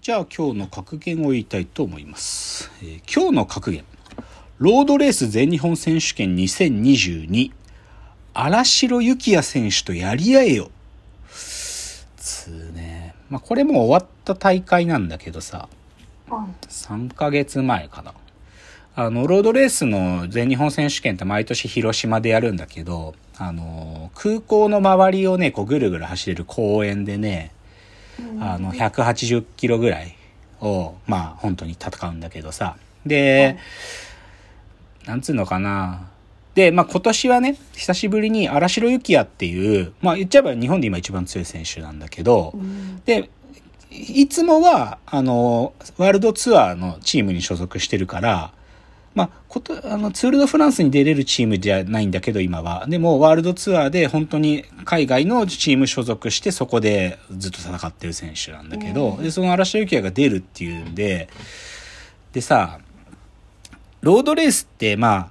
[0.00, 2.70] じゃあ今日の格言を言いたいと思います。
[2.82, 3.84] えー今日の格言。
[4.56, 7.52] ロードレース全日本選手権2022。
[8.32, 10.70] 荒城幸也選手とやり合えよ。
[11.34, 13.14] つーね。
[13.28, 15.68] まあこれも終わった大会なんだけどさ、
[16.30, 18.14] 3ヶ月前かな。
[18.96, 27.52] あの、ロードレースの全日本選手権って毎年広島でやるんだけど、あの、空港の周りをね、こうぐるぐる走れる公園でね、
[28.40, 30.16] あの、180キロぐらい
[30.60, 32.76] を、まあ、本当に戦うんだけどさ。
[33.06, 33.58] で、
[35.06, 36.10] なんつうのかな。
[36.54, 42.52] で、まあ今年はね、久しぶりに荒城幸也っていう、まあ言っちゃえば日本で今一番強い選手なんだけど、
[43.04, 43.30] で、
[43.90, 48.52] いつもは、あの、ワールドツアーのチームに所属してるから、
[49.14, 52.86] まあ、こと、あの、ツール・ド・フランスに出れるチームじゃないんだけど、今は。
[52.86, 61.28] でも、ワールドツアーで本当に海外のチーム所属して、そこでずっと戦ってる選手なんだけど、で、その嵐幸也が出るっていうんで、
[62.32, 62.78] でさ、
[64.00, 65.30] ロードレースって、まあ、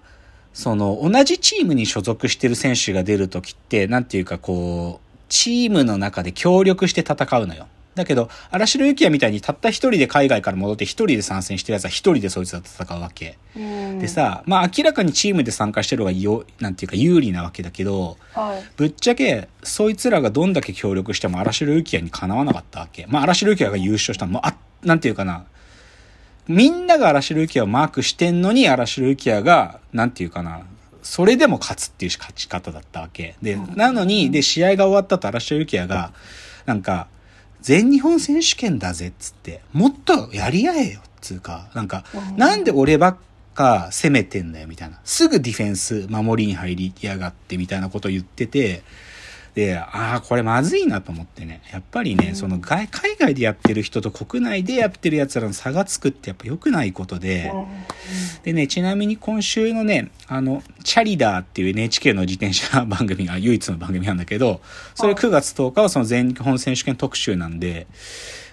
[0.53, 7.67] その、同じチームに所属してる選手が出るときって、なんていうかこう、チームの中で協力して戦うのよ。
[7.95, 13.37] だけど、荒城幸也みたいにたった一人で海外から戻って一人で参戦してるやつは一人でそいつと戦うわけ。
[13.55, 18.63] でさ、まあ明らかにチームで参加してる方がよ、なんていうか有利なわけだけど、はい。
[18.77, 23.05] ぶっちゃけ、そいつらがどんだけ協力しても荒城幸也にかなわなかったわけ。
[23.07, 25.45] まあ荒城幸也が優勝したのも、あ、なんていうかな。
[26.47, 30.61] みんなが荒城幸也をマークしてんのに荒城幸也が、なんていうかな。
[31.03, 33.35] それでも勝つっていう勝ち方だったわけ。
[33.41, 36.11] で、なのに、で、試合が終わった後荒城幸也が、
[36.65, 37.07] なんか、
[37.61, 42.03] 全日本選手権だぜっつって、もっとやり合えよっつうか、なんか、
[42.37, 43.17] なんで俺ばっ
[43.53, 44.99] か攻めてんだよみたいな。
[45.03, 48.83] すぐディフェンス、守りに入りやがってみたいなことを言ってて、
[49.55, 51.61] で、ああ、これまずいなと思ってね。
[51.71, 57.51] やっぱりね、その外、海外でやってる人と国内でやってる奴らの差がつくってやっぱ良くないことで、
[58.43, 64.61] でね、ちなみに今週のね、あの、チャリダーっていう NHK の自転車番組が唯一の番組なんだけど、
[64.95, 67.87] それ9月10日はその全日本選手権特集なんで、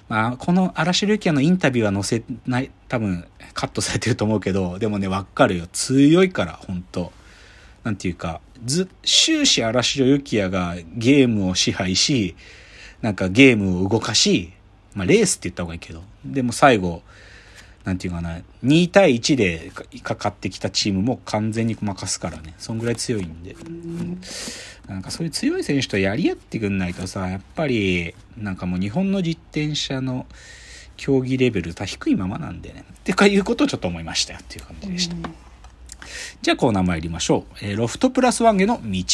[0.09, 5.67] まあ、この荒城幸也のインタビューは載せない、多分カットされてると思うけど、でもね、わかるよ。
[5.73, 7.13] 強いから、本当
[7.83, 12.35] なんていうか、ず、終始荒城幸也がゲームを支配し、
[13.03, 14.53] なんかゲームを動かし、
[14.95, 17.03] まあレースって言った方がいいけど、でも最後、
[17.85, 19.71] なんていうかな、2対1で
[20.03, 23.55] かかってきたチームも完全に任すからね、そんぐらい強いんで。
[24.89, 30.27] なんかそういう強い選手とやり合ってくんないとさ、やっぱり、なんかもう日本の自転車の
[30.97, 32.85] 競技レベル、低いままなんでね。
[32.91, 35.17] ってかいうことをちょっと思いましたよっていう感じでした。
[36.43, 37.57] じゃあコーナー参りましょう。
[37.63, 39.05] えーロフトプラスワンへの道。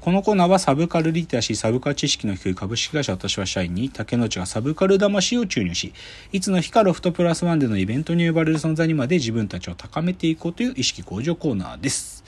[0.00, 5.92] このコーナーはサブカルリテラシー、サブカル知識の低い株式会社私は社員に竹之内がサブカル魂を注入し、
[6.32, 12.24] いつの日かロフトプラスワンでのイベントに呼ばれる存在にまで自分たちを高めていこうという意識向上コーナーです。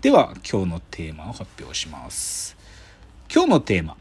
[0.00, 2.56] では今日のテーマを発表します。
[3.32, 3.96] 今日のテーマ。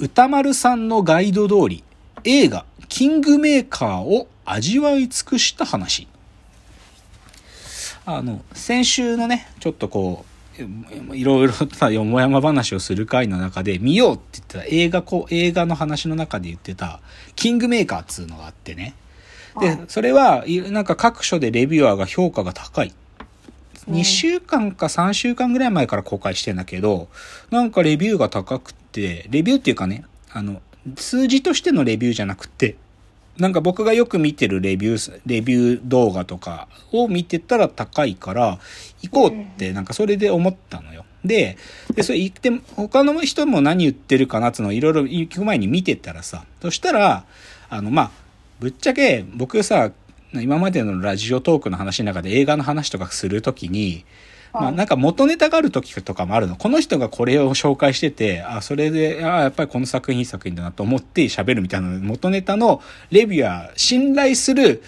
[0.00, 1.84] 歌丸さんのガイド通り、
[2.24, 6.08] 映画、キングメーカーを味わい尽くした話。
[8.06, 10.34] あの、先週のね、ちょっとこう、
[11.16, 17.00] いろいろさ、よもやま話をする回の中で見ようって言ってた映画こう、映画の話の中で言ってた、
[17.34, 18.94] キングメーカーっつうのがあってね。
[19.60, 22.92] で、それは、いなんか各所でレビュアーが評価が高い。
[23.90, 27.08] 2週間か3週間ぐらい前から公開してんだけど、
[27.50, 30.62] なんかレビューが高くて、レビューっていうかね、あの、
[30.96, 32.76] 数字としてのレビューじゃなくて、
[33.38, 38.58] なんか僕がよく見てるレビュー、レビュー動画とかを見てたら高いから、
[39.02, 41.04] 行こうってなんかそれで思ったのよ。
[41.24, 41.56] で、
[41.94, 47.24] で、それ行って、他の人も何言ってるかなっていうのをいろいろ行く前に見てたらさ、そしたら、
[47.70, 48.10] あの、まあ、
[48.60, 49.90] ぶっちゃけ僕さ、
[50.32, 54.04] 今までのラジオトークの話の中で映画の話とかするときに、
[54.54, 56.54] まあなんか元ネタがある時とかもあるの。
[56.54, 64.82] この人がこれを紹介してて、あ、それで、あやっぱりこの作品いい作品だなと思って喋るみたいな元ネタのレビュアー、信頼する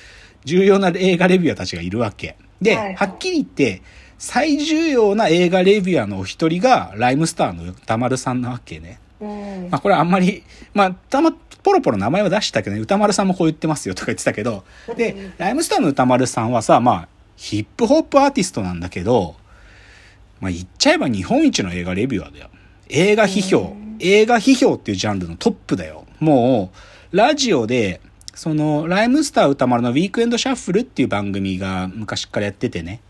[0.44, 2.37] 重要な映画レビュアーたちがいるわけ。
[2.62, 3.82] で、はいはっきり言って、
[4.19, 9.00] 最重要な映画レビュアーのお一人が、ライムスターの歌丸さんなわけね。
[9.20, 9.69] うん。
[9.70, 10.44] まあこれあんまり、
[10.75, 14.62] まあたま、ポロポロ名前は出したけどね、歌丸さんもこう言ってますよとか言ってたけど、
[14.96, 19.35] で、ライムスターの歌丸さんはさ、まあ、ヒップホップアーティストなんだけど、
[20.41, 22.50] まあ言っちゃえば日本一の映画レビュアーだよ。
[22.88, 26.05] 映画批評、映画批評っていうジャンルのトップだよ。
[26.21, 26.71] も
[27.12, 28.00] う、ラジオで、
[28.35, 33.00] その、ライムスター歌丸のウィークエンドシャッフルっていう番組が昔からやっててね。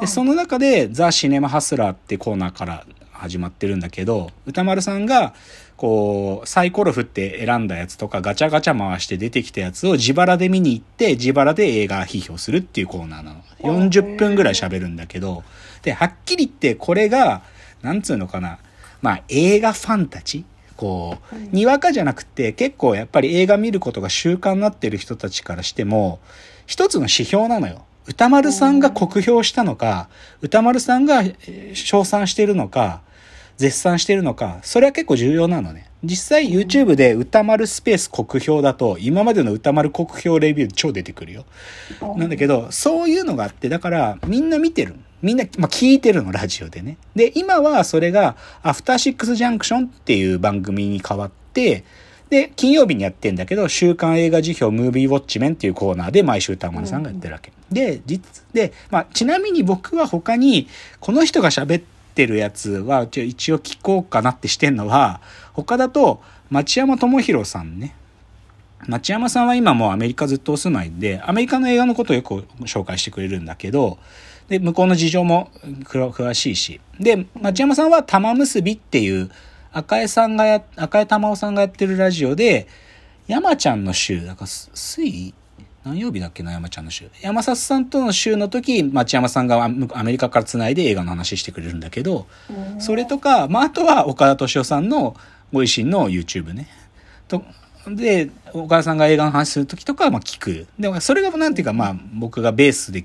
[0.00, 5.34] で、その中で、ザ・シネマ・ハスラーってコーナーから始まってるんだけど、歌丸さんが、
[5.76, 13.42] こう、サイコロ振って選んだやつとかガチャガチャ回して出てきたやつを自腹で見に行って自腹で映画批評するっていうコーナーなの。
[13.60, 15.42] 40分ぐらい喋るんだけど、
[15.84, 17.42] で、はっきり言ってこれが、
[17.82, 18.58] なんつうのかな、
[19.02, 20.44] まあ映画ファンたち
[20.76, 26.18] こう、にわかじゃなくて結構やっぱり映画見ることが習慣になってる人たちからしても、
[26.66, 27.84] 一つの指標なのよ。
[28.06, 30.08] 歌丸さんが酷評したのか、
[30.42, 31.22] 歌丸さんが
[31.74, 33.02] 称賛してるのか、
[33.56, 35.86] 絶賛してるのか、それは結構重要なのね。
[36.02, 41.46] 実際 YouTube で歌丸スペース酷評だと、今までの歌丸酷評レビュー超出てくるよ。
[42.16, 44.96] なんだけど、そういうのがあって、だからみんな見てる。
[45.24, 46.98] みんな、まあ、聞いてるの、ラジオでね。
[47.16, 51.84] で、今はそれが、アフターシックスジャンクションっていう番組に変わって、
[52.28, 57.52] で、金曜日にやってんだけど、週刊映画辞表ムービーウォッチメンっていうコーナーで毎週歌丸さんがやってるわけ。
[57.72, 60.68] で、実、で、まあ、ちなみに僕は他に、
[61.00, 61.82] この人が喋っ
[62.14, 65.22] てるやつは、一応聞こうかなってしてんのは、
[65.54, 67.94] 他だと、町山智博さんね。
[68.86, 73.98] 町山さんは今もうアメリカずっとお住まいで、アメリカの映画のことをよく紹介してくれるんだけど、
[74.48, 75.50] で、向こうの事情も
[75.84, 76.80] 詳しいし。
[77.00, 79.30] で、町山さんは玉結びっていう、
[79.72, 82.68] 赤江さんがや、赤江玉緒さんがやってるラジオで、
[83.26, 85.34] 山ちゃんの週、だから、水
[85.84, 87.10] 何曜日だっけな、山ちゃんの週。
[87.20, 92.26] 山里さんとの週の時、町山さんがアメリカから繋いで映画の話してくれるんだけど、
[92.78, 95.14] それとか、まあ、あとは岡田敏夫さんの
[95.52, 96.68] ご維新の YouTube ね。
[97.28, 97.42] と、
[97.86, 100.66] で、岡田さんが映画の話する時とか、まあ、聞く。
[100.78, 103.04] でも、それがなんていうか、まあ、僕がベースで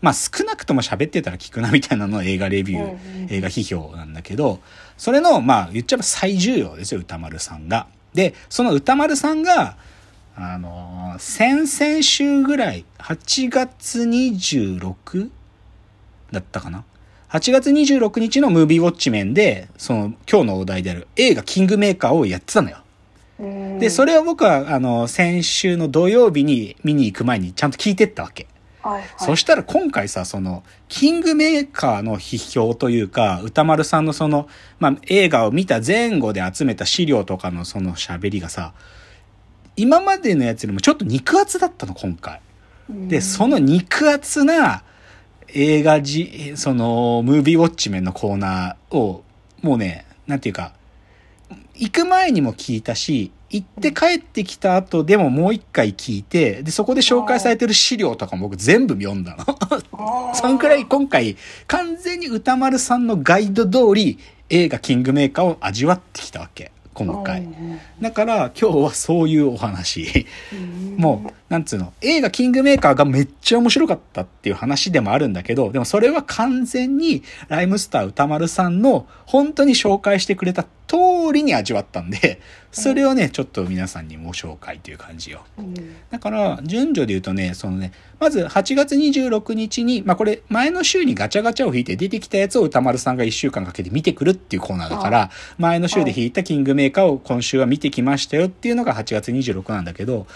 [0.00, 4.60] まあ、少なくとも喋ってたら聞くなみたいなの映画レビュー、映画批評なんだけど、
[4.96, 7.86] それの、まあ、言っちゃえば最重要ですよ、歌丸さんが。
[8.14, 9.76] で、その歌丸さんが、
[10.36, 15.30] あの、先々週ぐらい、8月 26?
[16.32, 16.84] だったかな
[17.30, 22.78] ?8 月26日のムービーウォッチ面で、その、今日のお題である映画キングメーカーをやってたのよ。
[23.78, 28.46] で、それを僕は、あの、先週の土曜日に見に行く前にちゃんと聞いてったわけ。
[28.82, 34.48] はいはい、そしたら今回さ、その、キングメーカーの批評というか、歌丸さんのその、
[34.78, 38.72] まあ、映画を見た前後で集めた資料とかのその喋りがさ、
[39.76, 42.40] 今までのやつよりもちょっと肉厚だったの、今回。
[42.88, 44.82] で、その肉厚な
[45.48, 49.24] 映画じ、その、ムービーウォッチメンのコーナーを、
[49.62, 50.72] もうね、なんていうか、
[51.74, 60.34] 行く前にも聞いたし、行って帰ってきた後でももう一回聞いて、で、そこで紹介されてる資料とかも僕全部読んだの。
[60.34, 61.36] そんくらい今回、
[61.66, 64.18] 完全に歌丸さんのガイド通り、
[64.48, 66.70] 映画キングメーカーを味わってきたわけ。
[66.92, 67.48] 今回。
[68.00, 70.26] だから今日はそういうお話。
[70.96, 82.40] もう、なんつうの、映画キングメーカーがめっちゃ面白かったっていう話でもあるんだけど、でもそれは完全にライムスター歌丸さんの本当に紹介してくれた通りに味わったんで、
[82.72, 85.44] それをね、ちょっと皆さんにご紹介という感じよ。
[86.10, 100.26] だから、順序で言うとね、そのね、まず8月26日に、まあこれ前の週にガチャガチャを引いて出てきたやつを歌丸さんが1週間かけて見てくるっていうコーナーだから、前の週で引いたキングメーカーを今週は見てきましたよっていうのが8月26なんだけど、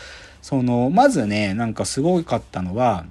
[0.40, 3.06] その、まずね、なんかすごかったのは、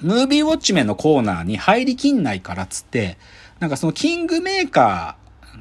[0.00, 3.18] ムービーウォッチメンのコーナーに入りきんないからっつって、
[3.60, 5.16] なんかそのキングメーカ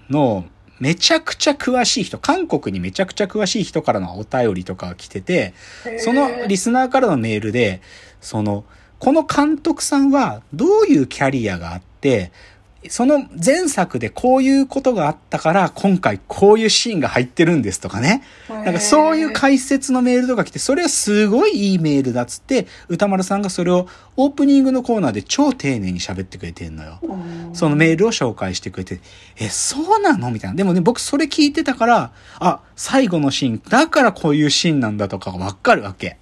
[0.09, 0.45] ーの
[0.81, 5.53] めちゃくちゃ詳しい人、韓国にめちゃくちゃ詳しい人からのお便りとか来てて、
[5.99, 7.81] そのリスナーからのメールで、
[8.19, 8.65] その、
[8.97, 12.31] この監督さんはどういうキャリアがあって、
[12.89, 18.23] その前作でこういうことがあったから今回こういうシーンが入ってるんですとかね。
[18.49, 26.99] なんかそういう解説のメールとか来て、それはすごいいいメールだっつって、歌丸さんがそれをオープニングのコーナーで超丁寧に喋ってくれてんのよ。
[27.53, 28.99] そのメールを紹介してくれて、
[29.37, 30.55] え、そうなのみたいな。
[30.55, 36.17] でもね、僕それ聞いてたから、あ、最後のシーン、だからこういうシーンなんだとかわかるわけ。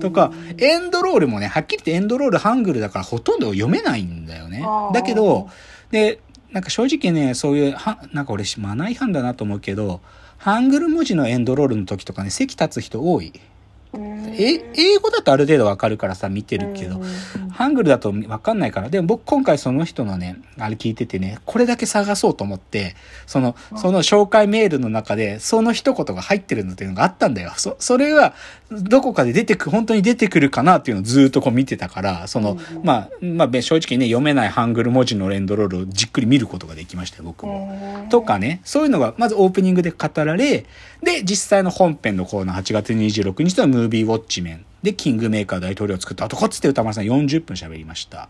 [0.00, 4.64] とか、エンドロールもね、はっきり言ってエンドロールハングルだからほとんど読めないんだよね。
[4.92, 5.48] だけど、
[5.94, 6.18] で、
[6.50, 10.00] なんか正直ね、そういう、は、なんか俺マナー違反だなと思うけど、
[10.38, 13.32] ハングル文字のエンドロールの時とかね、席立つ人多い。
[14.36, 17.00] え、英語だとある程度わかるからさ、見てるけど、
[17.52, 18.88] ハングルだとわかんないから。
[18.88, 22.96] でも僕今回その人のね、あれ聞いててね、これだけ探そうと思って、
[23.26, 27.52] その、その紹介メールの中で、その一言が入ってるのっていうのがあったんだよ。
[27.56, 28.34] そ、それは、
[28.82, 38.06] どこかで出てく、本当に出てくるかなっていうのをずっとこう見てたから、その、まあ、まあ、正直ね、読めないハングル文字のレンドロールをじっくり見ることができましたよ、僕も。
[38.10, 40.66] とかね、そういうのが、まずオープニングで語られ、
[41.02, 48.28] で、実際の本編のコーナー8月26日のムービーウォッチメンで、キングメーカー大統領を作ったこっつって歌丸さん40分喋りました。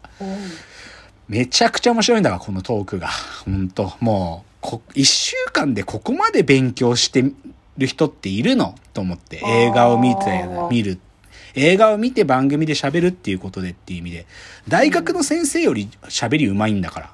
[1.28, 3.08] めちゃくちゃ面白いんだから、このトークが。
[3.44, 3.92] ほんと。
[4.00, 7.24] もう、こ、一週間でここまで勉強して
[7.78, 8.74] る人っているの？
[8.92, 10.98] と思って、映画を見て、見る。
[11.54, 14.26] 映画を見て番組で喋るっていうことでっていう意味で、
[14.68, 17.10] 大学の先生より喋り上手いんだから。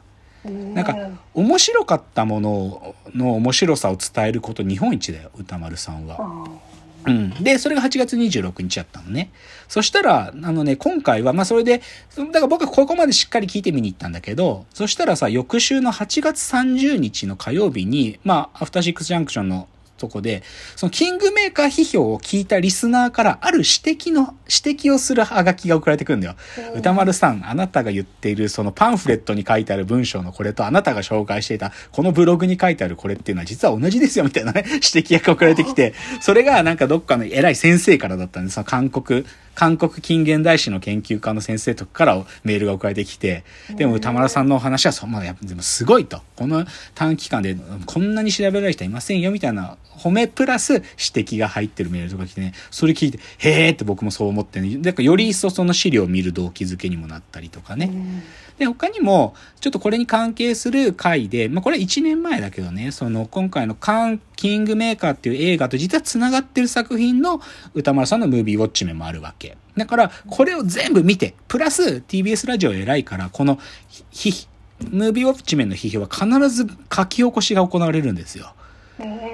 [0.51, 0.97] なんか、
[1.35, 6.49] 面白かったものの面白さを伝えること日本一だよ、歌丸さんは。
[7.07, 7.31] うん。
[7.43, 9.31] で、それが8月26日やったのね。
[9.69, 19.69] そしたら、あのね、今回は、まあそれで、そだから僕はここまでしっかり聞いてみに行ったんだけど、そしたらさ、翌週の8月30日の火曜日に、まあ、アフターシックスジャンクションの
[20.01, 20.43] とこで、
[20.75, 23.69] そのキングメーカー批評を聞いたリスナーからある指
[24.01, 26.35] 摘の、指摘をするハガキが送られてくるんだよ。
[26.75, 38.55] 歌丸さん、あなたが言っているそのパンフレットに書いてある文章のこれとあなたが紹介していたこのブログに書いてあるこれっていうのは実は同じですよみたいなね、 指摘が送られてきて、それがなんかどっかの偉い先生からだったんです。
[38.55, 43.45] その韓国、韓国近現代史の研究家の先生とかからメールが送られてきて、
[43.77, 46.23] でも歌丸さんのお話はそ、まあ、やっぱでもすごいと。
[46.37, 46.65] この
[46.95, 57.91] 短期間でこんなに調べられる人いませんよみたいな褒めプラス指摘が入ってるメールとか来てね、それ聞いて、へーって僕もそう思ってね、だからより一層その資料を見る動機づけにもなったりとかね。
[58.59, 67.41] で、他にも、ちょっとこれに関係する回で、まあこれ1年前だけどね、その今回のカン、キングメーカーっていう映画と実は繋がってる作品の
[67.75, 69.57] 歌丸さんのムービーウォッチメンもあるわけ。
[69.77, 73.59] だから、これを全部見て、プラス TBS ラジオ偉いから、この、
[74.11, 74.47] ひ、
[74.91, 78.55] ムービーウォッチメンの批評は必ず書き起こしが行われるんですよ。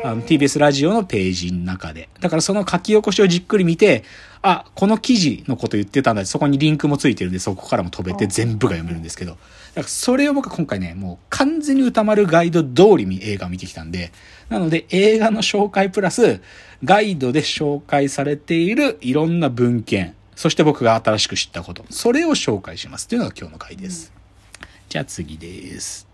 [0.04, 2.08] あの TBS ラジオのページの中で。
[2.20, 4.04] だからその書き起こしをじっくり見て、
[4.42, 9.32] あ、この記事のこと言ってたんだそこにリンクもついてるんで、そこからも飛べて全部が読めるんですけど。
[9.32, 9.40] だか
[9.76, 14.12] らそれを僕は今回ね、もう完全に歌丸ガイド通りに映画を見てきたんで、
[14.48, 16.40] なので映画の紹介プラス、
[16.84, 24.12] ガイドで紹介されているいろんな文献、そして僕が新しく知ったこと、それを紹介しますっていうのが今日の回です。
[24.88, 26.06] じゃあ次です。